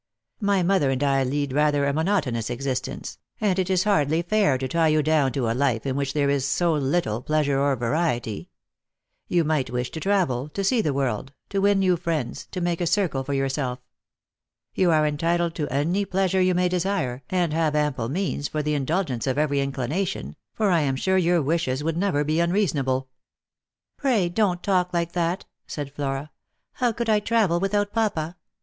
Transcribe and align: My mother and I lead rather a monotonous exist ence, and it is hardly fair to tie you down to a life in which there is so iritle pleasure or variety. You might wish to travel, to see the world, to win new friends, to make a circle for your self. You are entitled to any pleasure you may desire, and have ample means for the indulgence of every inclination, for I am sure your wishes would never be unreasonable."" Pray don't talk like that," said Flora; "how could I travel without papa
My 0.39 0.63
mother 0.63 0.89
and 0.89 1.03
I 1.03 1.23
lead 1.23 1.53
rather 1.53 1.85
a 1.85 1.93
monotonous 1.93 2.49
exist 2.49 2.87
ence, 2.87 3.19
and 3.39 3.59
it 3.59 3.69
is 3.69 3.83
hardly 3.83 4.23
fair 4.23 4.57
to 4.57 4.67
tie 4.67 4.87
you 4.87 5.03
down 5.03 5.31
to 5.33 5.47
a 5.47 5.53
life 5.53 5.85
in 5.85 5.95
which 5.95 6.13
there 6.13 6.27
is 6.31 6.43
so 6.43 6.73
iritle 6.73 7.23
pleasure 7.23 7.59
or 7.59 7.75
variety. 7.75 8.49
You 9.27 9.43
might 9.43 9.69
wish 9.69 9.91
to 9.91 9.99
travel, 9.99 10.49
to 10.55 10.63
see 10.63 10.81
the 10.81 10.91
world, 10.91 11.33
to 11.49 11.59
win 11.61 11.77
new 11.77 11.97
friends, 11.97 12.47
to 12.49 12.61
make 12.61 12.81
a 12.81 12.87
circle 12.87 13.23
for 13.23 13.35
your 13.35 13.47
self. 13.47 13.77
You 14.73 14.89
are 14.89 15.05
entitled 15.05 15.53
to 15.57 15.69
any 15.71 16.03
pleasure 16.05 16.41
you 16.41 16.55
may 16.55 16.67
desire, 16.67 17.21
and 17.29 17.53
have 17.53 17.75
ample 17.75 18.09
means 18.09 18.47
for 18.47 18.63
the 18.63 18.73
indulgence 18.73 19.27
of 19.27 19.37
every 19.37 19.59
inclination, 19.59 20.35
for 20.55 20.71
I 20.71 20.79
am 20.79 20.95
sure 20.95 21.19
your 21.19 21.43
wishes 21.43 21.83
would 21.83 21.95
never 21.95 22.23
be 22.23 22.39
unreasonable."" 22.39 23.07
Pray 23.99 24.29
don't 24.29 24.63
talk 24.63 24.95
like 24.95 25.11
that," 25.11 25.45
said 25.67 25.91
Flora; 25.93 26.31
"how 26.71 26.91
could 26.91 27.07
I 27.07 27.19
travel 27.19 27.59
without 27.59 27.93
papa 27.93 28.35